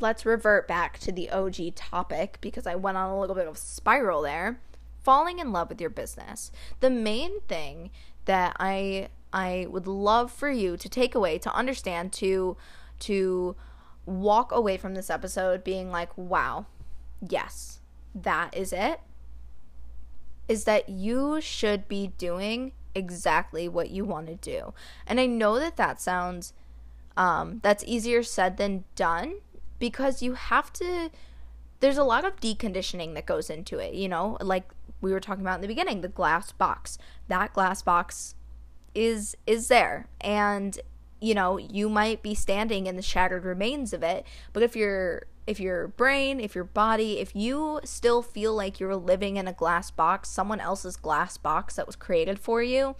let's 0.00 0.26
revert 0.26 0.66
back 0.68 0.98
to 1.00 1.12
the 1.12 1.30
OG 1.30 1.74
topic 1.74 2.38
because 2.40 2.66
I 2.66 2.74
went 2.74 2.96
on 2.96 3.10
a 3.10 3.18
little 3.18 3.36
bit 3.36 3.46
of 3.46 3.54
a 3.54 3.58
spiral 3.58 4.22
there. 4.22 4.60
Falling 5.02 5.38
in 5.38 5.52
love 5.52 5.68
with 5.68 5.80
your 5.80 5.90
business. 5.90 6.50
The 6.80 6.90
main 6.90 7.40
thing 7.42 7.90
that 8.24 8.56
I 8.58 9.08
I 9.32 9.66
would 9.68 9.86
love 9.86 10.30
for 10.30 10.48
you 10.48 10.76
to 10.76 10.88
take 10.88 11.14
away 11.14 11.38
to 11.38 11.52
understand 11.52 12.12
to 12.14 12.56
to 13.00 13.56
walk 14.06 14.52
away 14.52 14.76
from 14.76 14.94
this 14.94 15.10
episode 15.10 15.64
being 15.64 15.90
like, 15.90 16.16
"Wow. 16.16 16.66
Yes. 17.26 17.80
That 18.14 18.54
is 18.56 18.72
it." 18.72 19.00
Is 20.46 20.64
that 20.64 20.88
you 20.88 21.40
should 21.40 21.88
be 21.88 22.08
doing 22.18 22.72
exactly 22.94 23.68
what 23.68 23.90
you 23.90 24.04
want 24.04 24.26
to 24.28 24.34
do. 24.34 24.72
And 25.06 25.18
I 25.18 25.26
know 25.26 25.58
that 25.58 25.76
that 25.76 26.00
sounds 26.00 26.52
um, 27.16 27.60
that's 27.62 27.84
easier 27.86 28.22
said 28.22 28.56
than 28.56 28.84
done 28.96 29.36
because 29.78 30.22
you 30.22 30.34
have 30.34 30.72
to 30.74 31.10
there's 31.80 31.98
a 31.98 32.04
lot 32.04 32.24
of 32.24 32.40
deconditioning 32.40 33.14
that 33.14 33.26
goes 33.26 33.50
into 33.50 33.78
it, 33.78 33.94
you 33.94 34.08
know, 34.08 34.38
like 34.40 34.64
we 35.00 35.12
were 35.12 35.20
talking 35.20 35.42
about 35.42 35.56
in 35.56 35.60
the 35.60 35.68
beginning, 35.68 36.00
the 36.00 36.08
glass 36.08 36.50
box. 36.50 36.96
That 37.28 37.52
glass 37.52 37.82
box 37.82 38.34
is 38.94 39.36
is 39.46 39.68
there 39.68 40.06
and 40.20 40.78
you 41.24 41.34
know, 41.34 41.56
you 41.56 41.88
might 41.88 42.22
be 42.22 42.34
standing 42.34 42.86
in 42.86 42.96
the 42.96 43.02
shattered 43.02 43.44
remains 43.44 43.92
of 43.94 44.02
it, 44.02 44.26
but 44.52 44.62
if 44.62 44.76
your 44.76 45.24
if 45.46 45.60
your 45.60 45.88
brain, 45.88 46.40
if 46.40 46.54
your 46.54 46.64
body, 46.64 47.18
if 47.18 47.34
you 47.34 47.80
still 47.84 48.22
feel 48.22 48.54
like 48.54 48.80
you're 48.80 48.96
living 48.96 49.36
in 49.36 49.46
a 49.46 49.52
glass 49.52 49.90
box, 49.90 50.28
someone 50.30 50.60
else's 50.60 50.96
glass 50.96 51.36
box 51.36 51.76
that 51.76 51.86
was 51.86 51.96
created 51.96 52.38
for 52.38 52.62
you, 52.62 52.96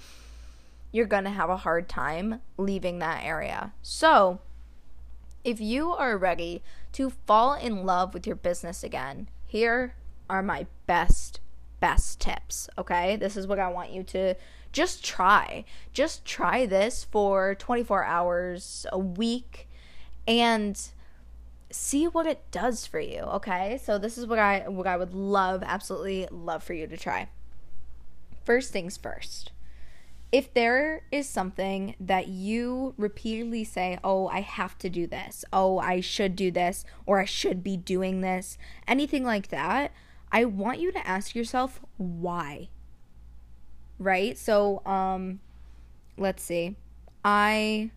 you're 0.93 1.07
going 1.07 1.25
to 1.25 1.31
have 1.31 1.49
a 1.49 1.57
hard 1.59 1.89
time 1.89 2.41
leaving 2.59 2.99
that 2.99 3.25
area. 3.25 3.73
So, 3.81 4.41
if 5.43 5.59
you 5.61 5.93
are 5.93 6.19
ready 6.19 6.63
to 6.93 7.11
fall 7.27 7.55
in 7.55 7.85
love 7.85 8.13
with 8.13 8.27
your 8.27 8.37
business 8.37 8.85
again, 8.85 9.29
here 9.47 9.95
are 10.29 10.43
my 10.43 10.67
best, 10.87 11.41
best 11.81 12.21
tips. 12.21 12.69
Okay. 12.77 13.17
This 13.17 13.37
is 13.37 13.47
what 13.47 13.59
I 13.59 13.69
want 13.69 13.91
you 13.91 14.03
to 14.05 14.35
just 14.75 15.03
try. 15.03 15.65
Just 15.95 16.27
try 16.27 16.67
this 16.67 17.05
for 17.05 17.55
24 17.55 18.05
hours 18.05 18.85
a 18.93 18.99
week 18.99 19.69
and 20.29 20.79
see 21.71 22.07
what 22.07 22.27
it 22.27 22.43
does 22.51 22.87
for 22.87 23.01
you. 23.01 23.21
Okay. 23.21 23.81
So, 23.83 23.97
this 23.97 24.19
is 24.19 24.27
what 24.27 24.39
I, 24.39 24.69
what 24.69 24.87
I 24.87 24.99
would 24.99 25.15
love, 25.15 25.63
absolutely 25.65 26.29
love 26.31 26.63
for 26.63 26.75
you 26.75 26.87
to 26.87 26.97
try. 26.99 27.29
First 28.45 28.71
things 28.73 28.99
first 28.99 29.53
if 30.35 30.53
there 30.53 31.03
is 31.13 31.29
something 31.29 31.95
that 32.01 32.27
you 32.27 32.93
repeatedly 32.97 33.63
say, 33.63 34.01
oh, 34.03 34.27
I 34.27 34.41
have 34.41 34.77
to 34.79 34.91
do 34.91 35.07
this, 35.07 35.45
oh, 35.53 35.79
I 35.79 36.01
should 36.01 36.35
do 36.35 36.51
this, 36.51 36.85
or 37.07 37.21
I 37.21 37.25
should 37.25 37.63
be 37.63 37.77
doing 37.77 38.21
this, 38.21 38.59
anything 38.89 39.23
like 39.23 39.51
that, 39.51 39.93
I 40.33 40.45
want 40.45 40.81
you 40.81 40.91
to 40.91 41.07
ask 41.07 41.37
yourself 41.37 41.79
why. 41.99 42.69
Right? 43.99 44.37
So, 44.37 44.85
um, 44.85 45.41
let's 46.17 46.43
see. 46.43 46.77
I, 47.25 47.91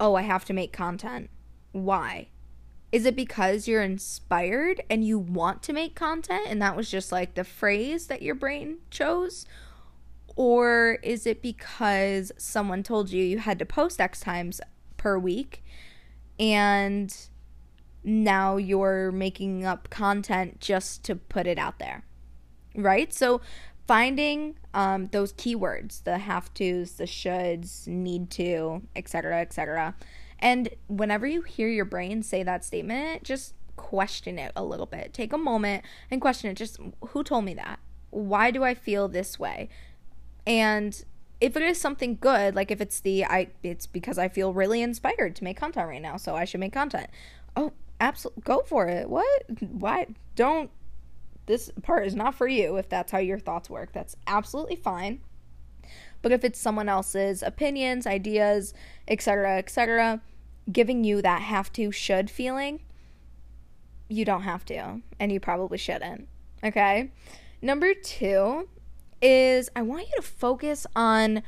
oh, 0.00 0.14
I 0.14 0.22
have 0.22 0.44
to 0.46 0.52
make 0.52 0.72
content. 0.72 1.30
Why? 1.72 2.28
Is 2.90 3.06
it 3.06 3.16
because 3.16 3.66
you're 3.66 3.82
inspired 3.82 4.82
and 4.90 5.02
you 5.02 5.18
want 5.18 5.62
to 5.62 5.72
make 5.72 5.94
content 5.94 6.46
and 6.46 6.60
that 6.60 6.76
was 6.76 6.90
just 6.90 7.10
like 7.10 7.34
the 7.34 7.44
phrase 7.44 8.08
that 8.08 8.20
your 8.20 8.34
brain 8.34 8.78
chose? 8.90 9.46
Or 10.36 10.98
is 11.02 11.26
it 11.26 11.42
because 11.42 12.32
someone 12.36 12.82
told 12.82 13.10
you 13.10 13.24
you 13.24 13.38
had 13.38 13.58
to 13.58 13.66
post 13.66 14.00
X 14.00 14.20
times 14.20 14.60
per 14.98 15.18
week 15.18 15.64
and 16.38 17.14
now 18.04 18.56
you're 18.56 19.12
making 19.12 19.64
up 19.64 19.88
content 19.88 20.60
just 20.60 21.02
to 21.04 21.16
put 21.16 21.46
it 21.46 21.58
out 21.58 21.78
there? 21.78 22.04
Right? 22.74 23.12
So 23.12 23.40
finding 23.92 24.54
um, 24.72 25.08
those 25.12 25.34
keywords, 25.34 26.02
the 26.04 26.16
have 26.16 26.52
tos, 26.54 26.92
the 26.92 27.04
shoulds, 27.04 27.86
need 27.86 28.30
to, 28.30 28.80
etc., 28.96 29.42
etc. 29.42 29.94
And 30.38 30.70
whenever 30.86 31.26
you 31.26 31.42
hear 31.42 31.68
your 31.68 31.84
brain 31.84 32.22
say 32.22 32.42
that 32.42 32.64
statement, 32.64 33.22
just 33.22 33.52
question 33.76 34.38
it 34.38 34.50
a 34.56 34.64
little 34.64 34.86
bit. 34.86 35.12
Take 35.12 35.34
a 35.34 35.36
moment 35.36 35.84
and 36.10 36.22
question 36.22 36.48
it. 36.48 36.54
Just 36.54 36.78
who 37.08 37.22
told 37.22 37.44
me 37.44 37.52
that? 37.52 37.80
Why 38.08 38.50
do 38.50 38.64
I 38.64 38.72
feel 38.72 39.08
this 39.08 39.38
way? 39.38 39.68
And 40.46 41.04
if 41.42 41.54
it 41.54 41.62
is 41.62 41.78
something 41.78 42.16
good, 42.18 42.56
like 42.56 42.70
if 42.70 42.80
it's 42.80 42.98
the 42.98 43.26
I 43.26 43.48
it's 43.62 43.86
because 43.86 44.16
I 44.16 44.30
feel 44.30 44.54
really 44.54 44.80
inspired 44.80 45.36
to 45.36 45.44
make 45.44 45.58
content 45.58 45.86
right 45.86 46.00
now, 46.00 46.16
so 46.16 46.34
I 46.34 46.46
should 46.46 46.60
make 46.60 46.72
content. 46.72 47.10
Oh, 47.58 47.74
absolutely 48.00 48.40
go 48.44 48.62
for 48.64 48.88
it. 48.88 49.10
What? 49.10 49.28
Why 49.60 50.06
don't 50.34 50.70
this 51.46 51.70
part 51.82 52.06
is 52.06 52.14
not 52.14 52.34
for 52.34 52.46
you 52.46 52.76
if 52.76 52.88
that's 52.88 53.12
how 53.12 53.18
your 53.18 53.38
thoughts 53.38 53.68
work. 53.68 53.92
That's 53.92 54.16
absolutely 54.26 54.76
fine. 54.76 55.20
But 56.22 56.32
if 56.32 56.44
it's 56.44 56.58
someone 56.58 56.88
else's 56.88 57.42
opinions, 57.42 58.06
ideas, 58.06 58.74
etc., 59.08 59.58
etc., 59.58 60.20
giving 60.70 61.02
you 61.02 61.20
that 61.22 61.42
have 61.42 61.72
to 61.72 61.90
should 61.90 62.30
feeling, 62.30 62.80
you 64.08 64.24
don't 64.24 64.42
have 64.42 64.64
to, 64.66 65.00
and 65.18 65.32
you 65.32 65.40
probably 65.40 65.78
shouldn't. 65.78 66.28
Okay? 66.62 67.10
Number 67.60 67.92
2 67.94 68.68
is 69.20 69.68
I 69.74 69.82
want 69.82 70.06
you 70.08 70.16
to 70.16 70.22
focus 70.22 70.86
on 70.94 71.42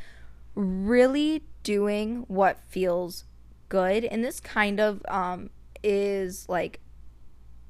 really 0.54 1.44
doing 1.62 2.24
what 2.28 2.58
feels 2.68 3.24
good. 3.68 4.04
And 4.04 4.24
this 4.24 4.40
kind 4.40 4.80
of 4.80 5.02
um, 5.08 5.50
is 5.82 6.48
like 6.48 6.80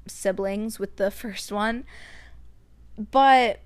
siblings 0.07 0.79
with 0.79 0.97
the 0.97 1.11
first 1.11 1.51
one. 1.51 1.85
But 2.97 3.59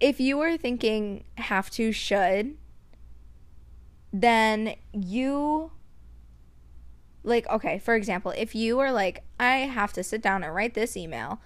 if 0.00 0.20
you 0.20 0.36
were 0.36 0.56
thinking 0.56 1.24
have 1.36 1.70
to, 1.70 1.92
should, 1.92 2.56
then 4.12 4.74
you 4.92 5.72
like 7.22 7.48
okay 7.48 7.76
for 7.80 7.96
example 7.96 8.32
if 8.36 8.54
you 8.54 8.78
are 8.78 8.92
like 8.92 9.24
i 9.40 9.56
have 9.56 9.92
to 9.92 10.00
sit 10.00 10.22
down 10.22 10.44
and 10.44 10.54
write 10.54 10.74
this 10.74 10.96
email 10.96 11.40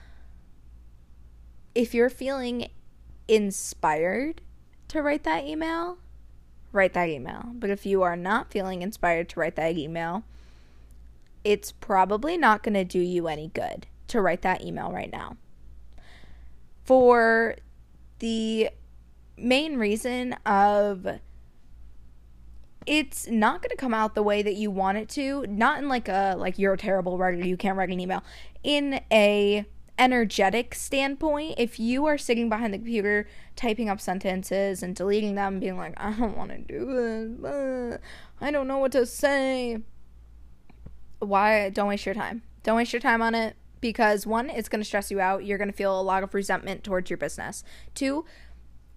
if 1.75 1.95
you're 1.95 2.11
feeling 2.11 2.69
inspired 3.29 4.41
to 4.89 5.03
write 5.03 5.25
that 5.25 5.45
email, 5.45 5.99
write 6.73 6.95
that 6.95 7.09
email. 7.09 7.53
But 7.55 7.71
if 7.71 7.87
you 7.87 8.03
are 8.03 8.17
not 8.17 8.51
feeling 8.51 8.83
inspired 8.83 9.29
to 9.31 9.41
write 9.41 9.57
that 9.57 9.77
email, 9.77 10.25
it's 11.45 11.73
probably 11.73 12.37
not 12.37 12.63
going 12.63 12.75
to 12.75 12.85
do 12.85 13.01
you 13.01 13.29
any 13.29 13.49
good 13.49 13.87
to 14.09 14.21
write 14.21 14.43
that 14.43 14.63
email 14.63 14.91
right 14.91 15.11
now. 15.11 15.37
For 16.85 17.57
the 18.19 18.71
main 19.37 19.77
reason 19.77 20.35
of 20.45 21.07
it's 22.87 23.29
not 23.29 23.63
going 23.63 23.71
to 23.71 23.77
come 23.77 23.95
out 23.95 24.15
the 24.15 24.23
way 24.23 24.43
that 24.43 24.55
you 24.55 24.71
want 24.71 24.99
it 24.99 25.09
to, 25.11 25.47
not 25.49 25.79
in 25.79 25.89
like 25.89 26.09
a 26.09 26.35
like 26.39 26.59
you're 26.59 26.73
a 26.73 26.79
terrible 26.79 27.19
writer, 27.19 27.45
you 27.45 27.57
can't 27.57 27.77
write 27.77 27.91
an 27.91 28.01
email, 28.01 28.23
in 28.63 29.01
a 29.13 29.65
energetic 29.99 30.75
standpoint, 30.75 31.55
if 31.59 31.79
you 31.79 32.07
are 32.07 32.17
sitting 32.17 32.49
behind 32.49 32.73
the 32.73 32.79
computer 32.79 33.29
typing 33.55 33.91
up 33.91 34.01
sentences 34.01 34.83
and 34.83 34.97
deleting 34.97 35.35
them, 35.35 35.61
being 35.61 35.77
like, 35.77 35.93
I 35.99 36.13
don't 36.13 36.37
want 36.37 36.51
to 36.51 36.59
do 36.59 37.37
this, 37.39 37.99
I 38.41 38.51
don't 38.51 38.67
know 38.67 38.79
what 38.79 38.93
to 38.93 39.05
say, 39.05 39.79
why? 41.21 41.71
Don't 41.71 41.89
waste 41.89 42.07
your 42.07 42.15
time. 42.15 42.43
Don't 42.63 42.77
waste 42.77 42.93
your 42.93 43.01
time 43.01 43.23
on 43.23 43.35
it 43.35 43.57
because 43.81 44.27
one, 44.27 44.51
it's 44.51 44.69
going 44.69 44.81
to 44.81 44.85
stress 44.85 45.11
you 45.11 45.21
out. 45.21 45.45
You're 45.45 45.59
going 45.59 45.71
to 45.71 45.77
feel 45.77 45.99
a 45.99 46.03
lot 46.03 46.23
of 46.23 46.35
resentment 46.35 46.85
towards 46.85 47.09
your 47.09 47.17
business. 47.17 47.65
Two, 47.95 48.25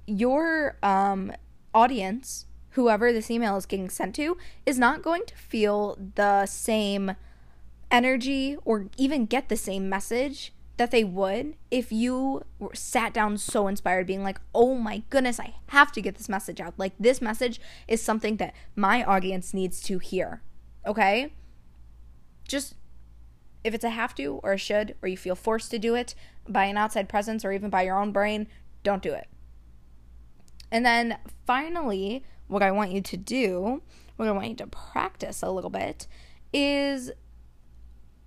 your 0.06 0.78
um, 0.84 1.32
audience, 1.74 2.46
whoever 2.72 3.14
this 3.14 3.32
email 3.32 3.56
is 3.56 3.66
getting 3.66 3.90
sent 3.90 4.16
to, 4.16 4.38
is 4.66 4.78
not 4.78 5.02
going 5.02 5.24
to 5.28 5.36
feel 5.36 5.98
the 6.16 6.46
same 6.46 7.16
energy 7.92 8.58
or 8.66 8.88
even 8.98 9.26
get 9.26 9.50
the 9.50 9.56
same 9.56 9.88
message 9.88 10.52
that 10.78 10.90
they 10.90 11.04
would 11.04 11.56
if 11.70 11.92
you 11.92 12.44
sat 12.74 13.14
down 13.14 13.38
so 13.38 13.68
inspired 13.68 14.08
being 14.08 14.24
like 14.24 14.42
oh 14.56 14.74
my 14.74 15.04
goodness 15.12 15.40
i 15.40 15.54
have 15.68 15.92
to 15.92 16.02
get 16.02 16.16
this 16.16 16.28
message 16.28 16.60
out 16.60 16.74
like 16.78 16.94
this 17.00 17.22
message 17.22 17.62
is 17.88 18.02
something 18.02 18.38
that 18.38 18.56
my 18.76 19.04
audience 19.04 19.54
needs 19.54 19.80
to 19.80 20.00
hear 20.00 20.42
okay 20.88 21.32
just 22.48 22.76
if 23.64 23.74
it's 23.74 23.84
a 23.84 23.90
have 23.90 24.14
to 24.16 24.40
or 24.44 24.54
a 24.54 24.58
should 24.58 24.96
or 25.02 25.08
you 25.08 25.18
feel 25.18 25.36
forced 25.36 25.72
to 25.72 25.80
do 25.80 25.96
it 25.96 26.16
by 26.48 26.66
an 26.66 26.78
outside 26.78 27.08
presence 27.08 27.46
or 27.46 27.52
even 27.52 27.70
by 27.70 27.82
your 27.82 28.00
own 28.00 28.12
brain 28.12 28.48
don't 28.84 29.02
do 29.02 29.14
it 29.14 29.28
and 30.72 30.86
then 30.86 31.18
finally 31.48 32.24
what 32.48 32.62
i 32.62 32.72
want 32.72 32.92
you 32.92 33.02
to 33.02 33.16
do 33.16 33.82
what 34.18 34.28
i 34.28 34.32
want 34.32 34.50
you 34.50 34.56
to 34.56 34.68
practice 34.68 35.42
a 35.42 35.50
little 35.50 35.70
bit 35.70 36.08
is 36.52 37.12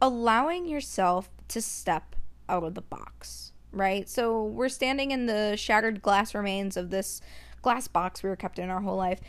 allowing 0.01 0.67
yourself 0.67 1.31
to 1.49 1.63
step 1.63 2.17
out 2.49 2.65
of 2.65 2.75
the 2.75 2.83
box, 2.83 3.53
right? 3.73 4.09
So 4.09 4.45
we're 4.45 4.69
standing 4.69 5.11
in 5.11 5.27
the 5.27 5.57
shattered 5.57 6.03
glass 6.03 6.35
remains 6.35 6.77
of 6.77 6.91
this 6.91 7.21
glass 7.63 7.89
box 7.89 8.23
we 8.23 8.29
were 8.29 8.37
kept 8.37 8.59
in 8.59 8.71
our 8.71 8.81
whole 8.81 8.97
life. 8.97 9.21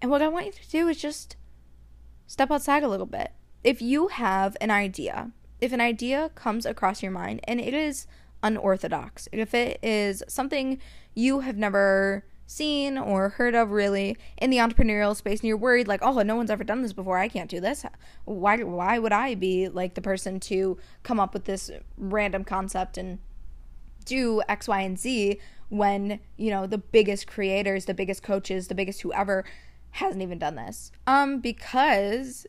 And 0.00 0.10
what 0.10 0.22
I 0.22 0.28
want 0.28 0.46
you 0.46 0.52
to 0.52 0.70
do 0.70 0.88
is 0.88 1.00
just 1.00 1.36
step 2.26 2.50
outside 2.50 2.82
a 2.82 2.88
little 2.88 3.06
bit. 3.06 3.32
If 3.64 3.80
you 3.80 4.08
have 4.08 4.56
an 4.60 4.70
idea, 4.70 5.30
if 5.60 5.72
an 5.72 5.80
idea 5.80 6.30
comes 6.34 6.66
across 6.66 7.02
your 7.02 7.12
mind 7.12 7.40
and 7.44 7.58
it 7.58 7.72
is 7.72 8.06
unorthodox, 8.42 9.26
if 9.32 9.54
it 9.54 9.78
is 9.82 10.22
something 10.28 10.78
you 11.14 11.40
have 11.40 11.56
never 11.56 12.24
seen 12.46 12.98
or 12.98 13.30
heard 13.30 13.54
of 13.54 13.70
really 13.70 14.16
in 14.36 14.50
the 14.50 14.58
entrepreneurial 14.58 15.16
space 15.16 15.40
and 15.40 15.48
you're 15.48 15.56
worried 15.56 15.88
like 15.88 16.00
oh 16.02 16.20
no 16.20 16.36
one's 16.36 16.50
ever 16.50 16.64
done 16.64 16.82
this 16.82 16.92
before. 16.92 17.18
I 17.18 17.28
can't 17.28 17.50
do 17.50 17.60
this. 17.60 17.84
Why 18.24 18.62
why 18.62 18.98
would 18.98 19.12
i 19.12 19.34
be 19.34 19.68
like 19.68 19.94
the 19.94 20.02
person 20.02 20.40
to 20.40 20.76
come 21.02 21.18
up 21.18 21.32
with 21.32 21.44
this 21.44 21.70
random 21.96 22.44
concept 22.44 22.98
and 22.98 23.18
do 24.04 24.42
x 24.48 24.68
y 24.68 24.82
and 24.82 24.98
z 24.98 25.40
when 25.70 26.20
you 26.36 26.50
know 26.50 26.66
the 26.66 26.78
biggest 26.78 27.26
creators 27.26 27.86
the 27.86 27.94
biggest 27.94 28.22
coaches 28.22 28.68
the 28.68 28.74
biggest 28.74 29.00
whoever 29.00 29.44
hasn't 29.92 30.22
even 30.22 30.38
done 30.38 30.56
this? 30.56 30.92
Um 31.06 31.40
because 31.40 32.46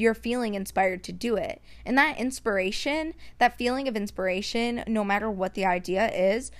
you're 0.00 0.14
feeling 0.14 0.54
inspired 0.54 1.02
to 1.04 1.12
do 1.12 1.36
it 1.36 1.60
and 1.84 1.96
that 1.96 2.18
inspiration 2.18 3.14
that 3.38 3.56
feeling 3.56 3.88
of 3.88 3.96
inspiration 3.96 4.82
no 4.86 5.02
matter 5.04 5.30
what 5.30 5.54
the 5.54 5.64
idea 5.64 6.10
is 6.12 6.50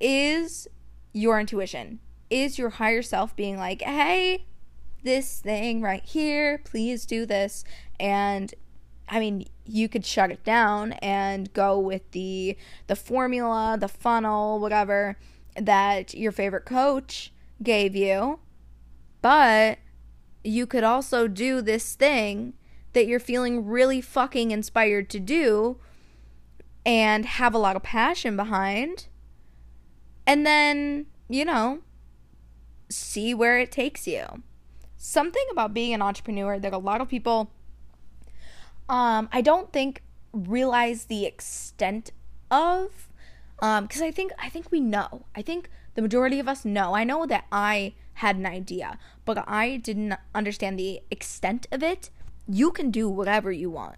is 0.00 0.68
your 1.14 1.40
intuition? 1.40 2.00
Is 2.28 2.58
your 2.58 2.70
higher 2.70 3.02
self 3.02 3.34
being 3.34 3.56
like, 3.56 3.82
hey, 3.82 4.44
this 5.02 5.40
thing 5.40 5.80
right 5.80 6.04
here, 6.04 6.58
please 6.58 7.06
do 7.06 7.24
this? 7.24 7.64
And 7.98 8.52
I 9.08 9.20
mean, 9.20 9.46
you 9.64 9.88
could 9.88 10.04
shut 10.04 10.30
it 10.30 10.44
down 10.44 10.92
and 10.94 11.52
go 11.52 11.78
with 11.78 12.10
the 12.10 12.56
the 12.86 12.96
formula, 12.96 13.76
the 13.78 13.88
funnel, 13.88 14.58
whatever 14.58 15.16
that 15.56 16.14
your 16.14 16.32
favorite 16.32 16.64
coach 16.64 17.32
gave 17.62 17.94
you. 17.94 18.40
But 19.22 19.78
you 20.44 20.66
could 20.66 20.84
also 20.84 21.26
do 21.26 21.62
this 21.62 21.94
thing 21.94 22.52
that 22.92 23.06
you're 23.06 23.18
feeling 23.18 23.66
really 23.66 24.00
fucking 24.00 24.50
inspired 24.50 25.10
to 25.10 25.18
do 25.18 25.78
and 26.86 27.24
have 27.24 27.54
a 27.54 27.58
lot 27.58 27.76
of 27.76 27.82
passion 27.82 28.36
behind 28.36 29.08
and 30.26 30.46
then, 30.46 31.06
you 31.28 31.44
know, 31.44 31.80
see 32.88 33.34
where 33.34 33.58
it 33.58 33.72
takes 33.72 34.06
you. 34.06 34.24
Something 34.96 35.44
about 35.50 35.74
being 35.74 35.92
an 35.92 36.02
entrepreneur 36.02 36.58
that 36.58 36.72
a 36.72 36.78
lot 36.78 37.00
of 37.00 37.08
people 37.08 37.50
um 38.88 39.28
I 39.32 39.40
don't 39.40 39.72
think 39.72 40.02
realize 40.32 41.06
the 41.06 41.24
extent 41.24 42.12
of 42.50 43.08
um 43.60 43.84
because 43.84 44.02
I 44.02 44.10
think 44.10 44.32
I 44.38 44.48
think 44.48 44.70
we 44.70 44.80
know. 44.80 45.24
I 45.34 45.42
think 45.42 45.70
the 45.94 46.02
majority 46.02 46.38
of 46.38 46.48
us 46.48 46.64
know. 46.64 46.94
I 46.94 47.04
know 47.04 47.26
that 47.26 47.46
I 47.50 47.94
had 48.14 48.36
an 48.36 48.46
idea, 48.46 48.98
but 49.24 49.44
I 49.46 49.76
didn't 49.76 50.14
understand 50.34 50.78
the 50.78 51.00
extent 51.10 51.66
of 51.72 51.82
it. 51.82 52.10
You 52.46 52.70
can 52.70 52.90
do 52.90 53.08
whatever 53.08 53.50
you 53.50 53.70
want. 53.70 53.96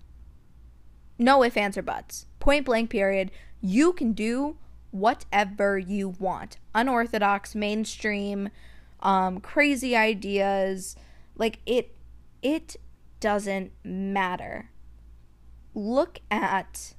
No 1.19 1.43
ifs, 1.43 1.57
ands, 1.57 1.77
or 1.77 1.83
buts. 1.83 2.27
Point 2.39 2.67
blank, 2.67 2.91
period. 2.91 3.31
You 3.61 3.93
can 3.93 4.13
do 4.13 4.57
whatever 4.91 5.79
you 5.79 6.09
want. 6.09 6.59
Unorthodox, 6.75 7.55
mainstream, 7.55 8.51
um, 9.01 9.41
crazy 9.41 9.97
ideas. 9.97 10.97
Like 11.37 11.61
it 11.67 11.95
it 12.43 12.77
doesn't 13.21 13.73
matter. 13.85 14.71
Look 15.75 16.21
at 16.31 16.95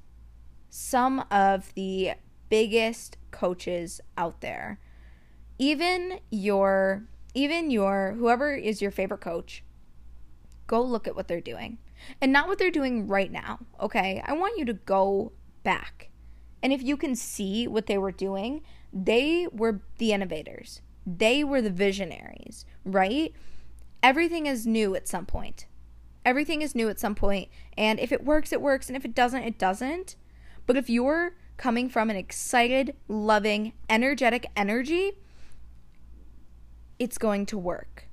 some 0.68 1.24
of 1.30 1.74
the 1.74 2.12
biggest 2.48 3.16
coaches 3.30 4.00
out 4.16 4.40
there. 4.40 4.78
Even 5.58 6.20
your 6.30 7.04
even 7.34 7.70
your 7.70 8.14
whoever 8.18 8.54
is 8.54 8.80
your 8.80 8.90
favorite 8.90 9.20
coach, 9.20 9.62
go 10.66 10.82
look 10.82 11.06
at 11.06 11.14
what 11.14 11.28
they're 11.28 11.40
doing. 11.40 11.78
And 12.20 12.32
not 12.32 12.46
what 12.46 12.58
they're 12.58 12.70
doing 12.70 13.08
right 13.08 13.30
now, 13.30 13.58
okay? 13.80 14.22
I 14.24 14.32
want 14.32 14.56
you 14.56 14.64
to 14.66 14.72
go 14.72 15.32
back 15.64 16.08
and 16.62 16.72
if 16.72 16.82
you 16.82 16.96
can 16.96 17.14
see 17.14 17.68
what 17.68 17.86
they 17.86 17.98
were 17.98 18.12
doing, 18.12 18.62
they 18.92 19.46
were 19.52 19.80
the 19.98 20.12
innovators. 20.12 20.80
They 21.06 21.44
were 21.44 21.62
the 21.62 21.70
visionaries, 21.70 22.64
right? 22.84 23.32
Everything 24.02 24.46
is 24.46 24.66
new 24.66 24.94
at 24.94 25.08
some 25.08 25.26
point. 25.26 25.66
Everything 26.24 26.62
is 26.62 26.74
new 26.74 26.88
at 26.88 27.00
some 27.00 27.14
point, 27.14 27.48
and 27.76 27.98
if 27.98 28.12
it 28.12 28.24
works, 28.24 28.52
it 28.52 28.60
works, 28.60 28.88
and 28.88 28.96
if 28.96 29.04
it 29.04 29.14
doesn't, 29.14 29.44
it 29.44 29.58
doesn't. 29.58 30.16
But 30.66 30.76
if 30.76 30.90
you're 30.90 31.36
coming 31.56 31.88
from 31.88 32.10
an 32.10 32.16
excited, 32.16 32.94
loving, 33.06 33.72
energetic 33.88 34.46
energy, 34.54 35.12
it's 36.98 37.18
going 37.18 37.46
to 37.46 37.58
work. 37.58 38.08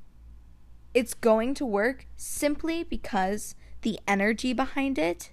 It's 0.94 1.14
going 1.14 1.54
to 1.56 1.66
work 1.66 2.08
simply 2.16 2.84
because 2.84 3.56
the 3.82 4.00
energy 4.08 4.54
behind 4.54 4.98
it 4.98 5.32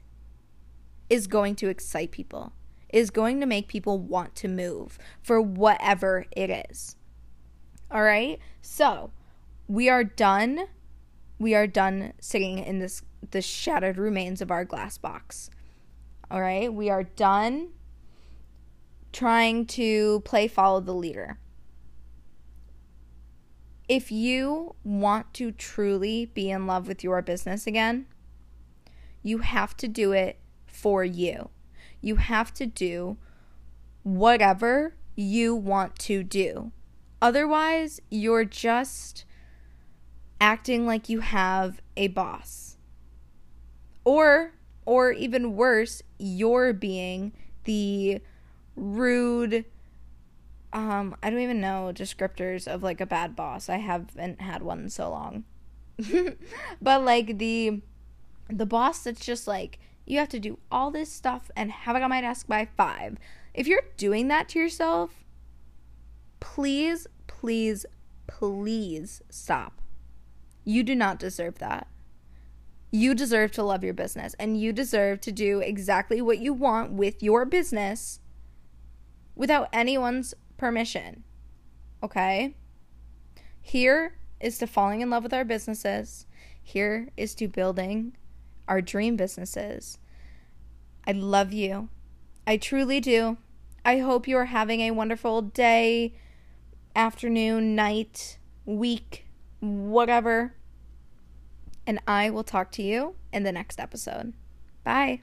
is 1.09 1.27
going 1.27 1.55
to 1.57 1.69
excite 1.69 2.11
people 2.11 2.53
is 2.93 3.11
going 3.11 3.41
to 3.41 3.47
make 3.47 3.69
people 3.69 3.99
want 3.99 4.35
to 4.37 4.49
move 4.49 4.99
for 5.23 5.41
whatever 5.41 6.27
it 6.31 6.69
is. 6.71 6.97
All 7.91 8.03
right? 8.03 8.39
So, 8.61 9.11
we 9.67 9.89
are 9.89 10.05
done. 10.05 10.67
We 11.39 11.55
are 11.55 11.67
done 11.67 12.13
sitting 12.21 12.59
in 12.59 12.79
this 12.79 13.03
the 13.31 13.41
shattered 13.41 13.99
remains 13.99 14.43
of 14.43 14.51
our 14.51 14.65
glass 14.65 14.99
box. 14.99 15.49
All 16.31 16.41
right? 16.41 16.73
We 16.73 16.91
are 16.91 17.05
done 17.05 17.71
trying 19.13 19.67
to 19.67 20.21
play 20.21 20.49
follow 20.49 20.81
the 20.81 20.95
leader. 20.95 21.39
If 23.93 24.11
you 24.11 24.75
want 24.85 25.35
to 25.35 25.53
truly 25.53 26.25
be 26.27 26.51
in 26.51 26.67
love 26.67 26.89
with 26.89 27.05
your 27.05 27.21
business 27.21 27.67
again, 27.67 28.07
you 29.23 29.39
have 29.39 29.77
to 29.79 29.89
do 29.89 30.13
it 30.13 30.39
for 30.67 31.05
you 31.05 31.51
you 32.03 32.17
have 32.17 32.53
to 32.53 32.67
do 32.67 33.17
whatever 34.03 34.95
you 35.15 35.55
want 35.55 35.99
to 36.01 36.23
do. 36.23 36.73
Otherwise, 37.23 38.01
you're 38.11 38.45
just 38.45 39.25
acting 40.41 40.85
like 40.85 41.09
you 41.09 41.21
have 41.21 41.81
a 41.97 42.09
boss. 42.09 42.77
Or 44.05 44.53
or 44.85 45.13
even 45.13 45.55
worse, 45.55 46.03
you're 46.19 46.73
being 46.73 47.33
the 47.65 48.21
rude 48.75 49.65
um 50.73 51.17
I 51.23 51.31
don't 51.31 51.41
even 51.41 51.61
know 51.61 51.93
descriptors 51.95 52.67
of 52.67 52.83
like 52.83 53.01
a 53.01 53.07
bad 53.07 53.37
boss. 53.37 53.69
I 53.69 53.79
haven't 53.79 54.41
had 54.41 54.63
one 54.63 54.81
in 54.81 54.91
so 54.91 55.11
long. 55.11 55.45
but 56.83 57.03
like 57.03 57.39
the 57.39 57.83
the 58.49 58.67
boss 58.67 59.05
that's 59.05 59.25
just 59.25 59.47
like 59.47 59.79
you 60.05 60.19
have 60.19 60.29
to 60.31 60.41
do 60.41 60.59
all 60.71 60.91
this 60.91 61.13
stuff 61.13 61.51
and 61.57 61.71
have 61.71 61.97
it 61.97 62.03
on 62.03 62.11
my 62.11 62.21
desk 62.21 62.47
by 62.47 62.69
five. 62.77 63.19
If 63.55 63.67
you're 63.67 63.83
doing 63.97 64.29
that 64.29 64.49
to 64.51 64.59
yourself, 64.59 65.25
please, 66.41 67.07
please, 67.27 67.87
please 68.27 69.23
stop. 69.31 69.81
You 70.65 70.83
do 70.83 70.95
not 70.95 71.19
deserve 71.19 71.59
that. 71.59 71.87
You 72.91 73.15
deserve 73.15 73.53
to 73.53 73.63
love 73.63 73.85
your 73.85 73.95
business 73.95 74.35
and 74.39 74.61
you 74.61 74.73
deserve 74.73 75.21
to 75.23 75.33
do 75.33 75.61
exactly 75.61 76.21
what 76.21 76.39
you 76.39 76.53
want 76.53 76.93
with 76.93 77.23
your 77.23 77.45
business 77.45 78.21
without 79.35 79.69
anyone's 79.73 80.35
permission. 80.63 81.25
Okay? 82.05 82.55
Here 83.61 84.17
is 84.41 84.59
to 84.59 84.69
falling 84.69 85.01
in 85.01 85.11
love 85.11 85.25
with 85.25 85.35
our 85.35 85.45
businesses. 85.45 86.27
Here 86.63 87.09
is 87.17 87.35
to 87.35 87.49
building 87.49 88.17
our 88.69 88.81
dream 88.81 89.17
businesses. 89.17 89.99
I 91.05 91.11
love 91.11 91.53
you. 91.53 91.89
I 92.47 92.59
truly 92.59 93.01
do. 93.01 93.39
I 93.85 93.99
hope 93.99 94.29
you 94.29 94.37
are 94.37 94.45
having 94.45 94.83
a 94.83 94.93
wonderful 94.93 95.43
day, 95.43 96.15
afternoon, 96.95 97.75
night, 97.75 98.39
week, 98.65 99.27
whatever. 99.59 100.55
And 101.89 101.99
I 102.07 102.31
will 102.31 102.45
talk 102.45 102.71
to 102.73 102.85
you 102.85 103.17
in 103.33 103.43
the 103.43 103.51
next 103.51 103.81
episode. 103.81 104.33
Bye. 104.85 105.23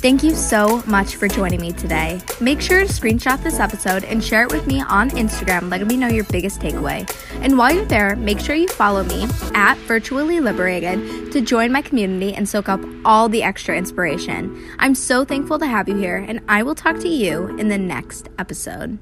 Thank 0.00 0.22
you 0.22 0.34
so 0.34 0.82
much 0.86 1.16
for 1.16 1.28
joining 1.28 1.60
me 1.60 1.72
today. 1.72 2.22
Make 2.40 2.62
sure 2.62 2.80
to 2.80 2.86
screenshot 2.86 3.42
this 3.42 3.60
episode 3.60 4.02
and 4.04 4.24
share 4.24 4.44
it 4.44 4.50
with 4.50 4.66
me 4.66 4.80
on 4.80 5.10
Instagram, 5.10 5.70
letting 5.70 5.88
me 5.88 5.98
know 5.98 6.08
your 6.08 6.24
biggest 6.24 6.58
takeaway. 6.58 7.06
And 7.42 7.58
while 7.58 7.74
you're 7.74 7.84
there, 7.84 8.16
make 8.16 8.40
sure 8.40 8.56
you 8.56 8.66
follow 8.66 9.04
me 9.04 9.26
at 9.52 9.76
Virtually 9.80 10.40
Liberated 10.40 11.32
to 11.32 11.42
join 11.42 11.70
my 11.70 11.82
community 11.82 12.32
and 12.32 12.48
soak 12.48 12.70
up 12.70 12.80
all 13.04 13.28
the 13.28 13.42
extra 13.42 13.76
inspiration. 13.76 14.74
I'm 14.78 14.94
so 14.94 15.22
thankful 15.22 15.58
to 15.58 15.66
have 15.66 15.86
you 15.86 15.96
here, 15.96 16.16
and 16.16 16.40
I 16.48 16.62
will 16.62 16.74
talk 16.74 16.98
to 17.00 17.08
you 17.08 17.48
in 17.58 17.68
the 17.68 17.76
next 17.76 18.30
episode. 18.38 18.98